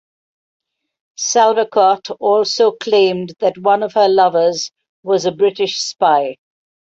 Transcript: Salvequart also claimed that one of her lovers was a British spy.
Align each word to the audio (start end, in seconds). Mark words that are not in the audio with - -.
Salvequart 1.19 2.17
also 2.19 2.71
claimed 2.71 3.33
that 3.37 3.59
one 3.59 3.83
of 3.83 3.93
her 3.93 4.09
lovers 4.09 4.71
was 5.03 5.25
a 5.25 5.31
British 5.31 5.77
spy. 5.79 6.37